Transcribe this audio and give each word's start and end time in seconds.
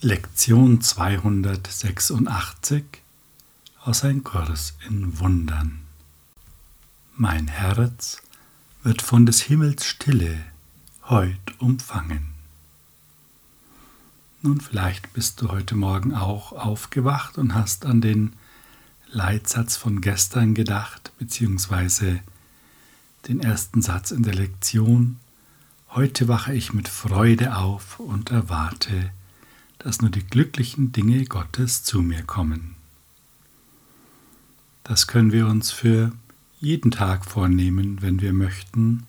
Lektion 0.00 0.80
286 0.80 2.84
aus 3.82 4.04
Ein 4.04 4.22
Kurs 4.22 4.74
in 4.88 5.18
Wundern. 5.18 5.80
Mein 7.16 7.48
Herz 7.48 8.22
wird 8.84 9.02
von 9.02 9.26
des 9.26 9.40
Himmels 9.40 9.84
Stille 9.84 10.38
heut 11.10 11.34
umfangen. 11.58 12.28
Nun, 14.40 14.60
vielleicht 14.60 15.12
bist 15.14 15.40
du 15.40 15.48
heute 15.48 15.74
Morgen 15.74 16.14
auch 16.14 16.52
aufgewacht 16.52 17.36
und 17.36 17.56
hast 17.56 17.84
an 17.84 18.00
den 18.00 18.34
Leitsatz 19.08 19.76
von 19.76 20.00
gestern 20.00 20.54
gedacht, 20.54 21.10
beziehungsweise 21.18 22.20
den 23.26 23.40
ersten 23.40 23.82
Satz 23.82 24.12
in 24.12 24.22
der 24.22 24.36
Lektion. 24.36 25.18
Heute 25.90 26.28
wache 26.28 26.54
ich 26.54 26.72
mit 26.72 26.88
Freude 26.88 27.56
auf 27.56 27.98
und 27.98 28.30
erwarte, 28.30 29.10
dass 29.78 30.00
nur 30.00 30.10
die 30.10 30.26
glücklichen 30.26 30.92
Dinge 30.92 31.24
Gottes 31.24 31.82
zu 31.84 32.02
mir 32.02 32.22
kommen. 32.22 32.74
Das 34.84 35.06
können 35.06 35.32
wir 35.32 35.46
uns 35.46 35.70
für 35.70 36.12
jeden 36.60 36.90
Tag 36.90 37.24
vornehmen, 37.24 38.02
wenn 38.02 38.20
wir 38.20 38.32
möchten, 38.32 39.06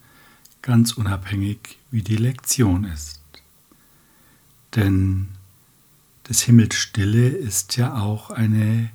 ganz 0.62 0.94
unabhängig, 0.94 1.80
wie 1.90 2.02
die 2.02 2.18
Lektion 2.18 2.84
ist. 2.84 3.22
Denn 4.76 5.30
des 6.28 6.42
Himmels 6.42 6.76
Stille 6.76 7.30
ist 7.30 7.78
ja 7.78 7.98
auch 8.00 8.30
eine 8.30 8.92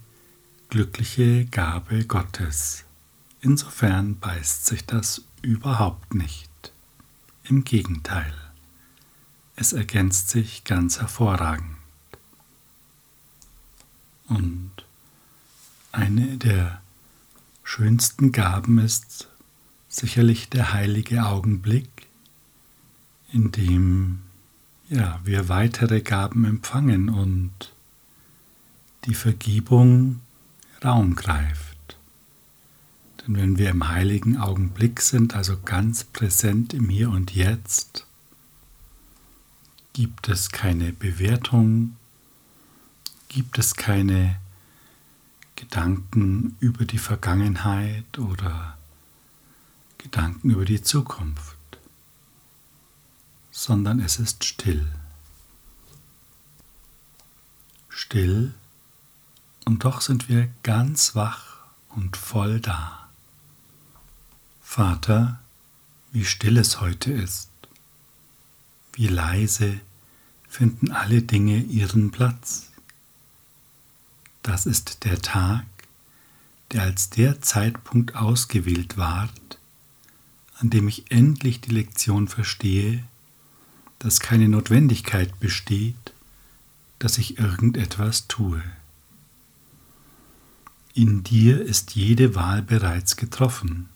glückliche 0.69 1.47
Gabe 1.47 2.05
Gottes. 2.05 2.85
Insofern 3.41 4.19
beißt 4.19 4.67
sich 4.67 4.87
das 4.87 5.25
überhaupt 5.43 6.15
nicht. 6.15 6.51
Im 7.43 7.65
Gegenteil. 7.65 8.33
Es 9.57 9.73
ergänzt 9.73 10.31
sich 10.31 10.65
ganz 10.65 11.01
hervorragend. 11.01 11.77
Und 14.29 14.73
eine 15.93 16.39
der 16.39 16.81
schönsten 17.63 18.33
Gaben 18.33 18.79
ist 18.79 19.29
sicherlich 19.89 20.49
der 20.49 20.73
heilige 20.73 21.25
Augenblick, 21.27 21.89
in 23.33 23.53
dem 23.53 24.23
ja, 24.89 25.21
wir 25.25 25.49
weitere 25.49 26.01
Gaben 26.01 26.45
empfangen 26.45 27.09
und 27.09 27.73
die 29.05 29.15
Vergebung 29.15 30.21
Raum 30.85 31.15
greift. 31.15 31.97
Denn 33.21 33.37
wenn 33.37 33.59
wir 33.59 33.71
im 33.71 33.89
heiligen 33.89 34.37
Augenblick 34.37 35.01
sind, 35.01 35.35
also 35.35 35.59
ganz 35.65 36.05
präsent 36.05 36.75
im 36.75 36.89
Hier 36.89 37.11
und 37.11 37.35
Jetzt, 37.35 38.07
gibt 39.95 40.29
es 40.29 40.51
keine 40.51 40.93
Bewertung, 40.93 41.97
gibt 43.29 43.59
es 43.59 43.77
keine 43.77 44.39
Gedanken 45.57 46.57
über 46.59 46.85
die 46.85 46.99
Vergangenheit 46.99 48.19
oder 48.19 48.77
Gedanken 49.99 50.51
über 50.51 50.65
die 50.65 50.83
Zukunft, 50.83 51.57
sondern 53.53 54.01
es 54.01 54.19
ist 54.19 54.43
still. 54.43 54.85
Still 57.89 58.53
und 59.65 59.85
doch 59.85 60.01
sind 60.01 60.29
wir 60.29 60.49
ganz 60.65 61.15
wach 61.15 61.59
und 61.91 62.17
voll 62.17 62.59
da. 62.59 63.09
Vater, 64.61 65.39
wie 66.11 66.25
still 66.25 66.57
es 66.57 66.81
heute 66.81 67.13
ist 67.13 67.54
wie 68.95 69.09
leise 69.09 69.81
finden 70.49 70.93
alle 70.93 71.23
Dinge 71.23 71.63
ihren 71.63 72.11
Platz. 72.11 72.71
Das 74.43 74.67
ist 74.67 75.05
der 75.05 75.21
Tag, 75.21 75.65
der 76.73 76.83
als 76.83 77.11
der 77.11 77.41
Zeitpunkt 77.41 78.15
ausgewählt 78.15 78.97
ward, 78.97 79.59
an 80.59 80.71
dem 80.71 80.87
ich 80.89 81.11
endlich 81.11 81.61
die 81.61 81.73
Lektion 81.73 82.29
verstehe, 82.29 83.05
dass 83.99 84.21
keine 84.21 84.49
Notwendigkeit 84.49 85.41
besteht, 85.41 86.13
dass 86.99 87.19
ich 87.19 87.39
irgendetwas 87.39 88.29
tue. 88.29 88.63
In 90.93 91.25
dir 91.25 91.61
ist 91.61 91.97
jede 91.97 92.35
Wahl 92.35 92.63
bereits 92.63 93.17
getroffen. 93.17 93.89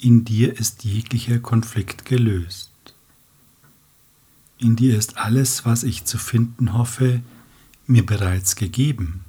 In 0.00 0.24
dir 0.24 0.56
ist 0.56 0.84
jeglicher 0.84 1.40
Konflikt 1.40 2.04
gelöst. 2.04 2.73
In 4.64 4.76
dir 4.76 4.96
ist 4.96 5.18
alles, 5.18 5.66
was 5.66 5.82
ich 5.82 6.06
zu 6.06 6.16
finden 6.16 6.72
hoffe, 6.72 7.20
mir 7.86 8.06
bereits 8.06 8.56
gegeben. 8.56 9.26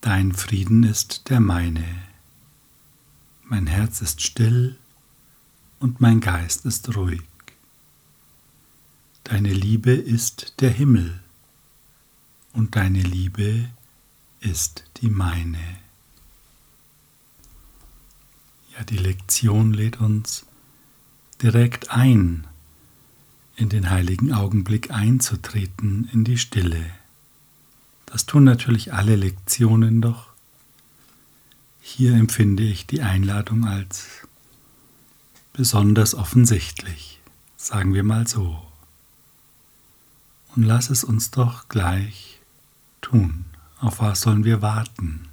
Dein 0.00 0.32
Frieden 0.32 0.82
ist 0.82 1.28
der 1.28 1.38
meine. 1.38 1.84
Mein 3.44 3.66
Herz 3.66 4.00
ist 4.00 4.22
still 4.22 4.78
und 5.78 6.00
mein 6.00 6.20
Geist 6.20 6.64
ist 6.64 6.96
ruhig. 6.96 7.20
Deine 9.24 9.52
Liebe 9.52 9.90
ist 9.92 10.54
der 10.60 10.70
Himmel 10.70 11.20
und 12.54 12.76
deine 12.76 13.02
Liebe 13.02 13.68
ist 14.40 14.84
die 15.02 15.10
meine. 15.10 15.76
Ja, 18.74 18.84
die 18.84 18.96
Lektion 18.96 19.74
lädt 19.74 20.00
uns 20.00 20.46
direkt 21.42 21.90
ein 21.90 22.46
in 23.58 23.68
den 23.68 23.90
heiligen 23.90 24.32
Augenblick 24.32 24.92
einzutreten, 24.92 26.08
in 26.12 26.22
die 26.22 26.38
Stille. 26.38 26.86
Das 28.06 28.24
tun 28.24 28.44
natürlich 28.44 28.94
alle 28.94 29.16
Lektionen, 29.16 30.00
doch 30.00 30.28
hier 31.80 32.14
empfinde 32.14 32.62
ich 32.62 32.86
die 32.86 33.02
Einladung 33.02 33.66
als 33.66 34.28
besonders 35.52 36.14
offensichtlich, 36.14 37.20
sagen 37.56 37.94
wir 37.94 38.04
mal 38.04 38.28
so. 38.28 38.62
Und 40.54 40.62
lass 40.62 40.88
es 40.88 41.02
uns 41.02 41.32
doch 41.32 41.68
gleich 41.68 42.40
tun. 43.00 43.44
Auf 43.80 44.00
was 44.00 44.20
sollen 44.20 44.44
wir 44.44 44.62
warten? 44.62 45.28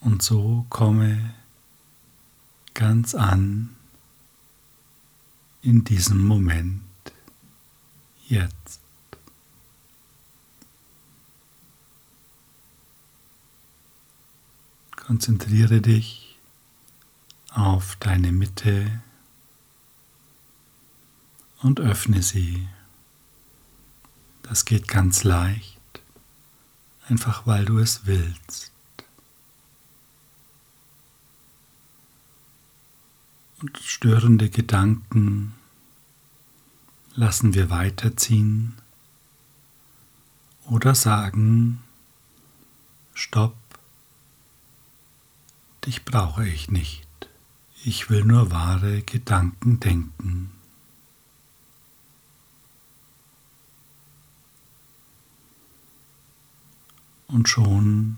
Und 0.00 0.22
so 0.22 0.66
komme 0.68 1.34
ganz 2.74 3.14
an 3.14 3.70
in 5.62 5.84
diesem 5.84 6.24
Moment, 6.26 6.82
jetzt. 8.28 8.80
Konzentriere 14.96 15.80
dich 15.80 16.38
auf 17.50 17.96
deine 17.96 18.32
Mitte 18.32 19.02
und 21.62 21.80
öffne 21.80 22.22
sie. 22.22 22.68
Das 24.42 24.64
geht 24.64 24.88
ganz 24.88 25.24
leicht, 25.24 25.80
einfach 27.08 27.46
weil 27.46 27.64
du 27.64 27.78
es 27.78 28.06
willst. 28.06 28.72
Und 33.60 33.76
störende 33.78 34.48
Gedanken 34.48 35.54
lassen 37.14 37.52
wir 37.52 37.68
weiterziehen 37.68 38.74
oder 40.64 40.94
sagen, 40.94 41.82
stopp, 43.12 43.56
dich 45.84 46.06
brauche 46.06 46.48
ich 46.48 46.70
nicht, 46.70 47.06
ich 47.84 48.08
will 48.08 48.24
nur 48.24 48.50
wahre 48.50 49.02
Gedanken 49.02 49.78
denken. 49.78 50.52
Und 57.26 57.48
schon 57.48 58.16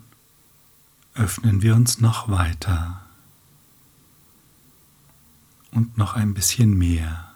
öffnen 1.14 1.62
wir 1.62 1.75
uns 1.75 2.00
noch 2.00 2.28
weiter 2.28 3.02
und 5.72 5.98
noch 5.98 6.14
ein 6.14 6.34
bisschen 6.34 6.78
mehr. 6.78 7.28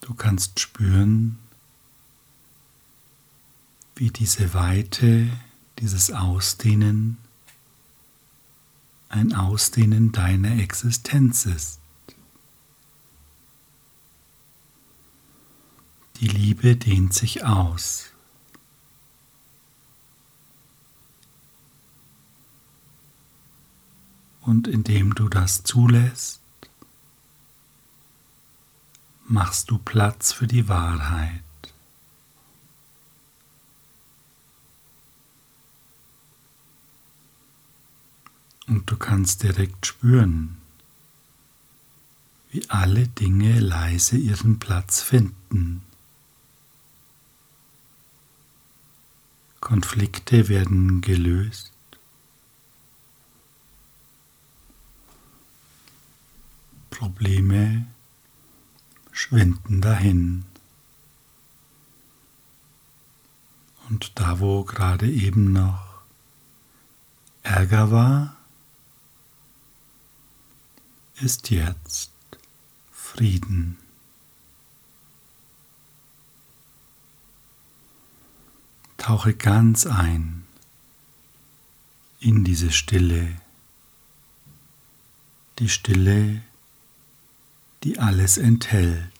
Du 0.00 0.14
kannst 0.14 0.60
spüren, 0.60 1.38
wie 3.94 4.10
diese 4.10 4.52
Weite, 4.54 5.30
dieses 5.78 6.10
Ausdehnen 6.10 7.18
ein 9.08 9.32
Ausdehnen 9.34 10.12
deiner 10.12 10.58
Existenz 10.58 11.46
ist. 11.46 11.80
Die 16.16 16.28
Liebe 16.28 16.76
dehnt 16.76 17.14
sich 17.14 17.44
aus. 17.44 18.10
Und 24.46 24.68
indem 24.68 25.12
du 25.16 25.28
das 25.28 25.64
zulässt, 25.64 26.40
machst 29.26 29.72
du 29.72 29.78
Platz 29.78 30.32
für 30.32 30.46
die 30.46 30.68
Wahrheit. 30.68 31.42
Und 38.68 38.88
du 38.88 38.96
kannst 38.96 39.42
direkt 39.42 39.84
spüren, 39.84 40.58
wie 42.52 42.70
alle 42.70 43.08
Dinge 43.08 43.58
leise 43.58 44.16
ihren 44.16 44.60
Platz 44.60 45.02
finden. 45.02 45.82
Konflikte 49.58 50.48
werden 50.48 51.00
gelöst. 51.00 51.75
Probleme 56.96 57.86
schwinden 59.12 59.82
dahin. 59.82 60.46
Und 63.90 64.12
da, 64.14 64.40
wo 64.40 64.64
gerade 64.64 65.10
eben 65.10 65.52
noch 65.52 66.00
Ärger 67.42 67.90
war, 67.90 68.36
ist 71.16 71.50
jetzt 71.50 72.12
Frieden. 72.90 73.76
Tauche 78.96 79.34
ganz 79.34 79.84
ein 79.84 80.46
in 82.20 82.42
diese 82.42 82.72
Stille, 82.72 83.38
die 85.58 85.68
Stille, 85.68 86.42
die 87.86 88.00
alles 88.00 88.36
enthält. 88.36 89.12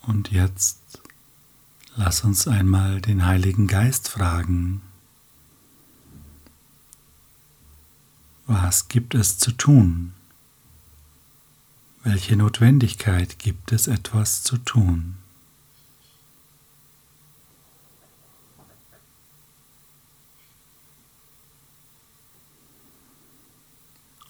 Und 0.00 0.32
jetzt 0.32 0.80
lass 1.94 2.24
uns 2.24 2.48
einmal 2.48 3.00
den 3.00 3.24
Heiligen 3.24 3.68
Geist 3.68 4.08
fragen, 4.08 4.82
was 8.46 8.88
gibt 8.88 9.14
es 9.14 9.38
zu 9.38 9.52
tun? 9.52 10.14
Welche 12.02 12.34
Notwendigkeit 12.34 13.38
gibt 13.38 13.70
es 13.70 13.86
etwas 13.86 14.42
zu 14.42 14.58
tun? 14.58 15.21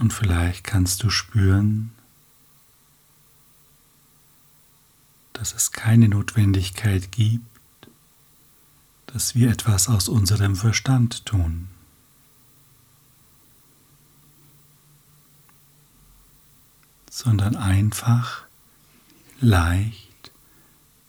Und 0.02 0.12
vielleicht 0.12 0.64
kannst 0.64 1.04
du 1.04 1.10
spüren, 1.10 1.92
dass 5.32 5.54
es 5.54 5.70
keine 5.70 6.08
Notwendigkeit 6.08 7.12
gibt, 7.12 7.46
dass 9.06 9.36
wir 9.36 9.48
etwas 9.48 9.88
aus 9.88 10.08
unserem 10.08 10.56
Verstand 10.56 11.24
tun. 11.24 11.68
sondern 17.08 17.54
einfach 17.54 18.44
leicht 19.40 20.32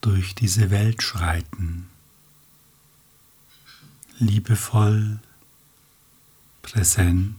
durch 0.02 0.34
diese 0.36 0.70
Welt 0.70 1.02
schreiten, 1.02 1.88
liebevoll, 4.18 5.18
präsent, 6.62 7.34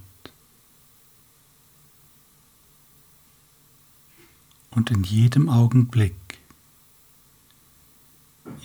und 4.76 4.92
in 4.92 5.04
jedem 5.04 5.50
Augenblick, 5.50 6.16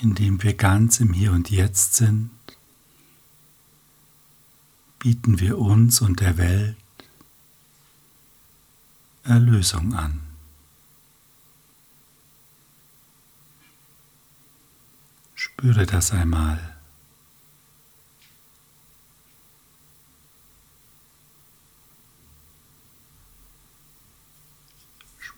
in 0.03 0.15
dem 0.15 0.43
wir 0.43 0.55
ganz 0.55 1.01
im 1.01 1.13
Hier 1.13 1.33
und 1.33 1.51
Jetzt 1.51 1.95
sind, 1.95 2.31
bieten 4.99 5.41
wir 5.41 5.59
uns 5.59 6.01
und 6.01 6.21
der 6.21 6.37
Welt 6.37 6.77
Erlösung 9.23 9.95
an. 9.95 10.21
Spüre 15.35 15.87
das 15.87 16.11
einmal. 16.11 16.70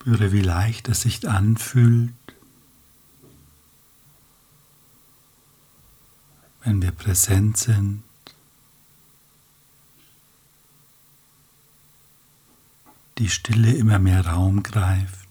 Spüre, 0.03 0.33
wie 0.33 0.43
leicht 0.43 0.89
es 0.89 1.03
sich 1.03 1.29
anfühlt, 1.29 2.13
wenn 6.65 6.83
wir 6.83 6.91
präsent 6.91 7.57
sind. 7.57 8.03
Die 13.19 13.29
Stille 13.29 13.73
immer 13.75 14.01
mehr 14.01 14.27
Raum 14.27 14.65
greift. 14.65 15.29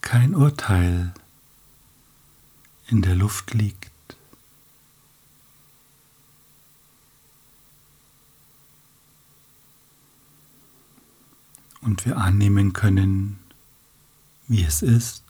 Kein 0.00 0.36
Urteil 0.36 1.12
in 2.86 3.02
der 3.02 3.16
Luft 3.16 3.52
liegt. 3.52 3.91
Und 11.82 12.06
wir 12.06 12.16
annehmen 12.16 12.72
können, 12.72 13.38
wie 14.48 14.62
es 14.64 14.82
ist. 14.82 15.22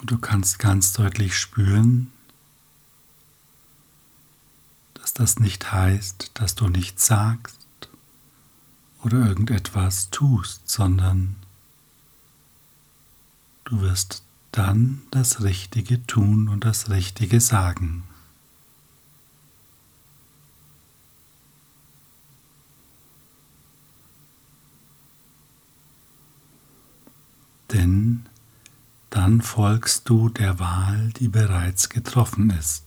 Und 0.00 0.10
du 0.10 0.18
kannst 0.18 0.58
ganz 0.58 0.92
deutlich 0.92 1.38
spüren, 1.38 2.10
dass 4.94 5.14
das 5.14 5.38
nicht 5.38 5.72
heißt, 5.72 6.32
dass 6.34 6.56
du 6.56 6.68
nichts 6.68 7.06
sagst 7.06 7.58
oder 9.02 9.26
irgendetwas 9.26 10.10
tust, 10.10 10.68
sondern 10.68 11.36
du 13.64 13.80
wirst 13.80 14.24
dann 14.50 15.02
das 15.10 15.42
Richtige 15.42 16.04
tun 16.06 16.48
und 16.48 16.64
das 16.64 16.90
Richtige 16.90 17.40
sagen. 17.40 18.04
Denn 27.72 28.26
dann 29.10 29.42
folgst 29.42 30.08
du 30.08 30.28
der 30.28 30.58
Wahl, 30.58 31.10
die 31.18 31.28
bereits 31.28 31.88
getroffen 31.88 32.50
ist. 32.50 32.84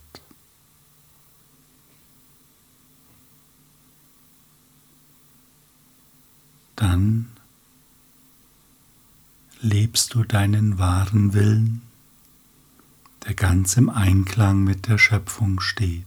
Dann 6.76 7.28
lebst 9.62 10.14
du 10.14 10.24
deinen 10.24 10.78
wahren 10.78 11.34
Willen, 11.34 11.82
der 13.26 13.34
ganz 13.34 13.78
im 13.78 13.90
Einklang 13.90 14.64
mit 14.64 14.88
der 14.88 14.98
Schöpfung 14.98 15.60
steht. 15.60 16.06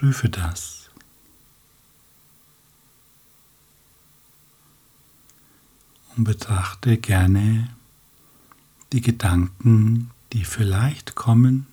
Prüfe 0.00 0.30
das. 0.30 0.88
Und 6.16 6.24
betrachte 6.24 6.96
gerne 6.96 7.68
die 8.92 9.02
Gedanken, 9.02 10.10
die 10.32 10.46
vielleicht 10.46 11.16
kommen, 11.16 11.66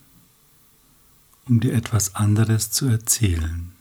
um 1.46 1.60
dir 1.60 1.72
etwas 1.72 2.16
anderes 2.16 2.70
zu 2.70 2.86
erzählen. 2.86 3.72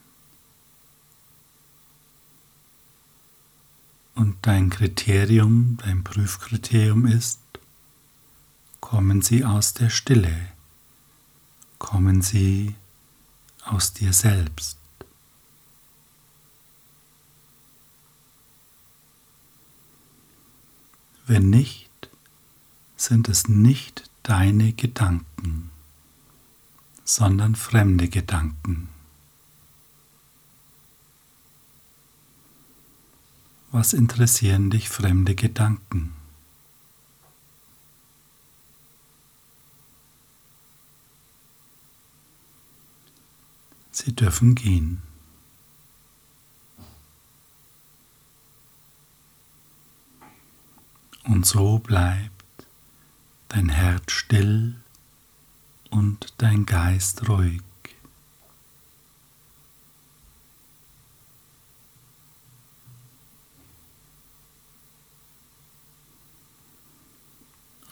Und 4.15 4.37
dein 4.43 4.69
Kriterium, 4.69 5.77
dein 5.83 6.05
Prüfkriterium 6.05 7.05
ist, 7.05 7.41
kommen 8.79 9.21
sie 9.21 9.43
aus 9.43 9.73
der 9.73 9.89
Stille, 9.89 10.53
kommen 11.79 12.21
sie 12.21 12.75
aus 13.67 13.93
dir 13.93 14.13
selbst. 14.13 14.77
Wenn 21.25 21.49
nicht, 21.49 21.87
sind 22.95 23.27
es 23.27 23.47
nicht 23.47 24.09
deine 24.23 24.73
Gedanken, 24.73 25.69
sondern 27.03 27.55
fremde 27.55 28.07
Gedanken. 28.07 28.89
Was 33.71 33.93
interessieren 33.93 34.69
dich 34.69 34.89
fremde 34.89 35.35
Gedanken? 35.35 36.16
Sie 43.99 44.13
dürfen 44.13 44.53
gehen. 44.53 45.01
Und 51.23 51.47
so 51.47 51.79
bleibt 51.79 52.31
dein 53.49 53.69
Herz 53.69 54.11
still 54.11 54.75
und 55.89 56.31
dein 56.37 56.67
Geist 56.67 57.27
ruhig. 57.27 57.63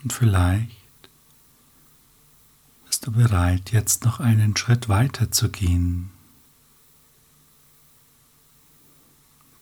Und 0.04 0.14
vielleicht 0.14 0.85
du 3.06 3.12
bereit, 3.12 3.72
jetzt 3.72 4.04
noch 4.04 4.20
einen 4.20 4.58
Schritt 4.58 4.90
weiter 4.90 5.32
zu 5.32 5.50
gehen, 5.50 6.10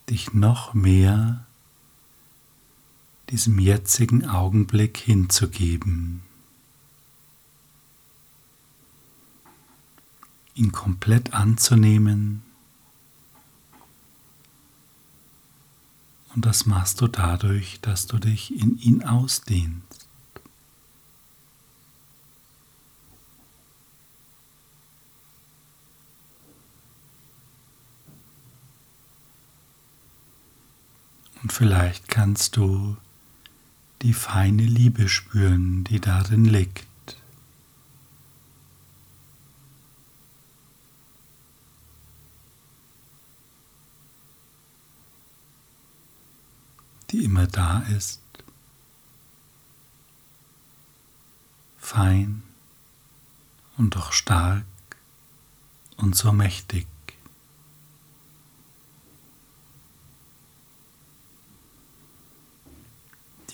dich 0.10 0.34
noch 0.34 0.74
mehr 0.74 1.46
diesem 3.30 3.60
jetzigen 3.60 4.30
Augenblick 4.30 4.98
hinzugeben, 4.98 6.24
ihn 10.56 10.72
komplett 10.72 11.34
anzunehmen. 11.34 12.44
Und 16.34 16.46
das 16.46 16.66
machst 16.66 17.02
du 17.02 17.08
dadurch, 17.08 17.82
dass 17.82 18.08
du 18.08 18.20
dich 18.20 18.58
in 18.58 18.80
ihn 18.80 19.04
ausdehnst. 19.04 20.03
Und 31.44 31.52
vielleicht 31.52 32.08
kannst 32.08 32.56
du 32.56 32.98
die 34.02 34.14
feine 34.14 34.64
Liebe 34.64 35.10
spüren, 35.10 35.84
die 35.84 36.00
darin 36.00 36.46
liegt. 36.46 36.88
die 47.14 47.26
immer 47.26 47.46
da 47.46 47.82
ist, 47.96 48.22
fein 51.78 52.42
und 53.78 53.96
doch 53.96 54.14
stark 54.14 54.66
und 55.98 56.16
so 56.16 56.32
mächtig. 56.32 56.88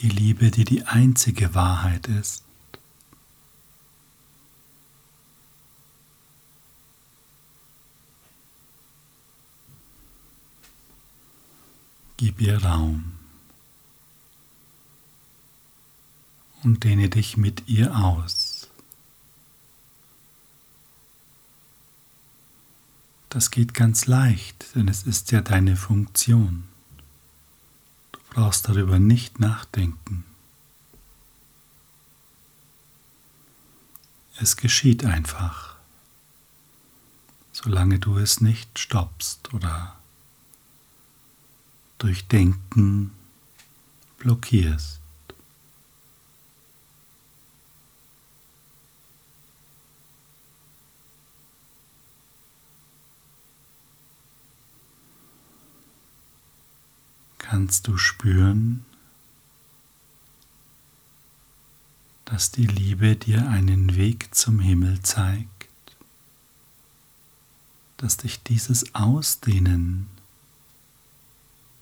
Die 0.01 0.09
Liebe, 0.09 0.49
die 0.51 0.63
die 0.63 0.83
einzige 0.85 1.53
Wahrheit 1.53 2.07
ist. 2.07 2.43
Gib 12.17 12.41
ihr 12.41 12.63
Raum 12.63 13.13
und 16.63 16.83
dehne 16.83 17.09
dich 17.09 17.37
mit 17.37 17.67
ihr 17.67 17.95
aus. 17.95 18.67
Das 23.29 23.51
geht 23.51 23.73
ganz 23.73 24.05
leicht, 24.07 24.75
denn 24.75 24.87
es 24.87 25.03
ist 25.03 25.31
ja 25.31 25.41
deine 25.41 25.75
Funktion 25.77 26.67
brauchst 28.39 28.69
darüber 28.69 28.99
nicht 28.99 29.41
nachdenken. 29.41 30.23
Es 34.37 34.55
geschieht 34.55 35.03
einfach, 35.03 35.75
solange 37.51 37.99
du 37.99 38.17
es 38.17 38.39
nicht 38.39 38.79
stoppst 38.79 39.53
oder 39.53 39.93
durch 41.97 42.29
Denken 42.29 43.11
blockierst. 44.19 45.01
Kannst 57.59 57.89
du 57.89 57.97
spüren, 57.97 58.85
dass 62.23 62.51
die 62.51 62.65
Liebe 62.65 63.17
dir 63.17 63.49
einen 63.49 63.97
Weg 63.97 64.33
zum 64.33 64.61
Himmel 64.61 65.01
zeigt, 65.01 65.69
dass 67.97 68.15
dich 68.15 68.41
dieses 68.43 68.95
Ausdehnen 68.95 70.07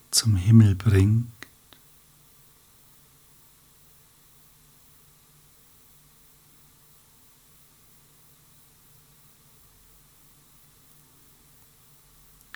zum 0.10 0.36
Himmel 0.36 0.74
bringt. 0.74 1.28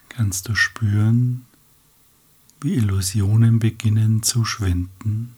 Kannst 0.09 0.47
du 0.47 0.55
spüren, 0.55 1.45
wie 2.61 2.75
Illusionen 2.75 3.57
beginnen 3.57 4.21
zu 4.21 4.45
schwinden. 4.45 5.35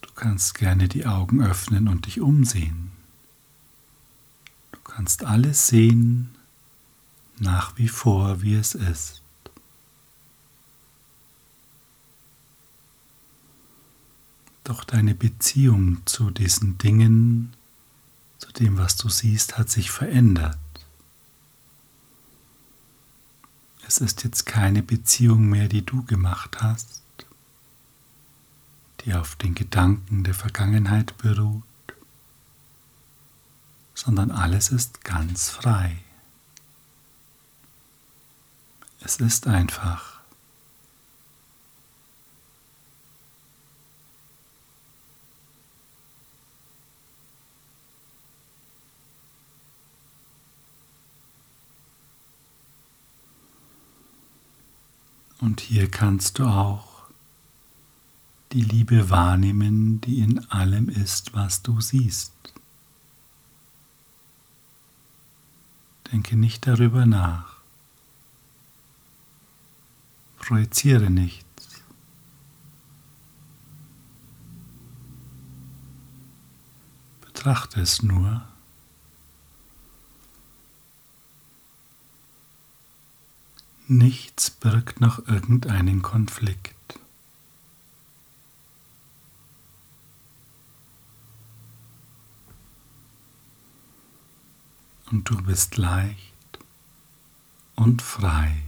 Du 0.00 0.08
kannst 0.14 0.54
gerne 0.54 0.88
die 0.88 1.06
Augen 1.06 1.42
öffnen 1.42 1.88
und 1.88 2.06
dich 2.06 2.20
umsehen. 2.20 2.90
Du 4.72 4.80
kannst 4.80 5.24
alles 5.24 5.68
sehen, 5.68 6.34
nach 7.38 7.76
wie 7.76 7.88
vor, 7.88 8.40
wie 8.40 8.54
es 8.54 8.74
ist. 8.74 9.22
Doch 14.64 14.84
deine 14.84 15.14
Beziehung 15.14 16.04
zu 16.06 16.30
diesen 16.30 16.78
Dingen 16.78 17.54
zu 18.38 18.52
dem, 18.52 18.78
was 18.78 18.96
du 18.96 19.08
siehst, 19.08 19.58
hat 19.58 19.68
sich 19.68 19.90
verändert. 19.90 20.58
Es 23.86 23.98
ist 23.98 24.22
jetzt 24.24 24.46
keine 24.46 24.82
Beziehung 24.82 25.48
mehr, 25.48 25.68
die 25.68 25.84
du 25.84 26.04
gemacht 26.04 26.60
hast, 26.60 27.02
die 29.00 29.14
auf 29.14 29.36
den 29.36 29.54
Gedanken 29.54 30.24
der 30.24 30.34
Vergangenheit 30.34 31.16
beruht, 31.18 31.62
sondern 33.94 34.30
alles 34.30 34.70
ist 34.70 35.02
ganz 35.04 35.48
frei. 35.48 35.98
Es 39.00 39.16
ist 39.16 39.46
einfach. 39.46 40.17
Und 55.58 55.64
hier 55.64 55.90
kannst 55.90 56.38
du 56.38 56.44
auch 56.46 57.02
die 58.52 58.60
Liebe 58.60 59.10
wahrnehmen, 59.10 60.00
die 60.00 60.20
in 60.20 60.38
allem 60.52 60.88
ist, 60.88 61.34
was 61.34 61.62
du 61.62 61.80
siehst. 61.80 62.32
Denke 66.12 66.36
nicht 66.36 66.64
darüber 66.64 67.06
nach. 67.06 67.56
Projiziere 70.36 71.10
nichts. 71.10 71.82
Betrachte 77.20 77.80
es 77.80 78.04
nur. 78.04 78.46
Nichts 83.90 84.50
birgt 84.50 85.00
noch 85.00 85.26
irgendeinen 85.28 86.02
Konflikt. 86.02 86.74
Und 95.10 95.30
du 95.30 95.42
bist 95.42 95.78
leicht 95.78 96.18
und 97.76 98.02
frei. 98.02 98.62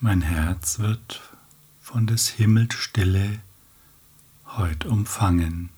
Mein 0.00 0.22
Herz 0.22 0.80
wird 0.80 1.22
von 1.80 2.08
des 2.08 2.30
Himmels 2.30 2.74
Stille 2.74 3.40
heut 4.56 4.84
umfangen. 4.86 5.70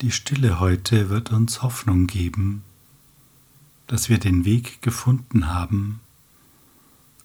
Die 0.00 0.12
Stille 0.12 0.60
heute 0.60 1.10
wird 1.10 1.30
uns 1.30 1.60
Hoffnung 1.60 2.06
geben, 2.06 2.64
dass 3.86 4.08
wir 4.08 4.18
den 4.18 4.46
Weg 4.46 4.80
gefunden 4.80 5.48
haben 5.48 6.00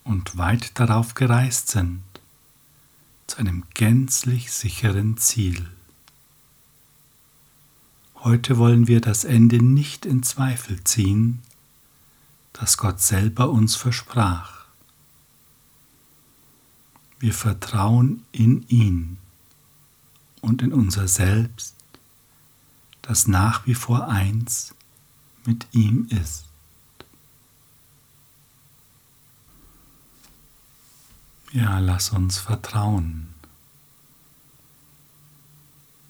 und 0.03 0.38
weit 0.38 0.77
darauf 0.77 1.13
gereist 1.13 1.70
sind, 1.70 2.03
zu 3.27 3.38
einem 3.38 3.63
gänzlich 3.75 4.51
sicheren 4.51 5.15
Ziel. 5.15 5.70
Heute 8.15 8.58
wollen 8.58 8.89
wir 8.89 9.00
das 9.00 9.24
Ende 9.24 9.63
nicht 9.63 10.05
in 10.05 10.22
Zweifel 10.22 10.84
ziehen, 10.84 11.41
das 12.51 12.75
Gott 12.75 13.00
selber 13.00 13.51
uns 13.51 13.77
versprach. 13.77 14.65
Wir 17.20 17.34
vertrauen 17.34 18.25
in 18.34 18.67
ihn 18.67 19.15
und 20.41 20.62
in 20.62 20.74
unser 20.74 21.08
Selbst 21.08 21.75
das 23.06 23.28
nach 23.28 23.68
wie 23.68 23.76
vor 23.76 24.08
eins 24.08 24.74
mit 25.46 25.68
ihm 25.74 26.08
ist. 26.10 26.46
Ja, 31.52 31.78
lass 31.78 32.10
uns 32.10 32.40
vertrauen. 32.40 33.34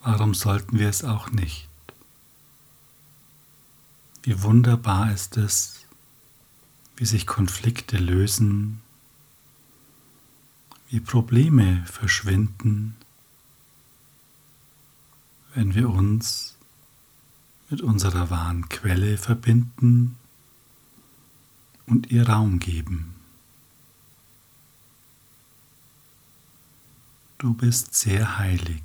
Warum 0.02 0.34
sollten 0.34 0.80
wir 0.80 0.88
es 0.88 1.04
auch 1.04 1.30
nicht? 1.32 1.68
Wie 4.24 4.42
wunderbar 4.42 5.12
ist 5.12 5.36
es, 5.36 5.86
wie 6.96 7.06
sich 7.06 7.28
Konflikte 7.28 7.98
lösen, 7.98 8.82
wie 10.90 11.02
Probleme 11.02 11.86
verschwinden, 11.88 12.96
wenn 15.54 15.76
wir 15.76 15.90
uns 15.90 16.55
mit 17.76 17.82
unserer 17.82 18.30
wahren 18.30 18.70
Quelle 18.70 19.18
verbinden 19.18 20.16
und 21.86 22.10
ihr 22.10 22.30
Raum 22.30 22.60
geben. 22.60 23.14
Du 27.38 27.54
bist 27.54 27.94
sehr 27.94 28.38
heilig 28.38 28.82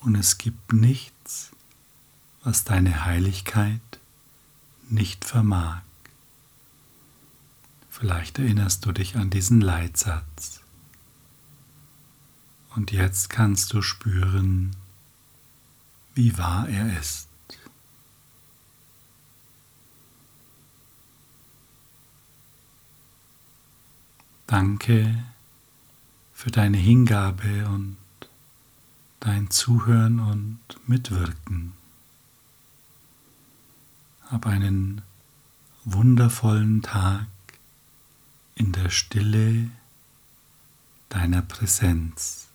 und 0.00 0.16
es 0.16 0.36
gibt 0.36 0.74
nichts, 0.74 1.52
was 2.44 2.64
deine 2.64 3.06
Heiligkeit 3.06 3.80
nicht 4.90 5.24
vermag. 5.24 5.80
Vielleicht 7.88 8.38
erinnerst 8.38 8.84
du 8.84 8.92
dich 8.92 9.16
an 9.16 9.30
diesen 9.30 9.62
Leitsatz. 9.62 10.60
Und 12.74 12.92
jetzt 12.92 13.30
kannst 13.30 13.72
du 13.72 13.80
spüren, 13.80 14.76
wie 16.14 16.36
wahr 16.36 16.68
er 16.68 17.00
ist. 17.00 17.29
Danke 24.50 25.16
für 26.32 26.50
deine 26.50 26.76
Hingabe 26.76 27.68
und 27.68 27.96
dein 29.20 29.48
Zuhören 29.48 30.18
und 30.18 30.58
Mitwirken. 30.88 31.74
Hab 34.26 34.46
einen 34.46 35.02
wundervollen 35.84 36.82
Tag 36.82 37.28
in 38.56 38.72
der 38.72 38.90
Stille 38.90 39.70
deiner 41.10 41.42
Präsenz. 41.42 42.48